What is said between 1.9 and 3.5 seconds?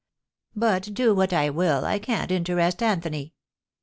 can't interest Anthony.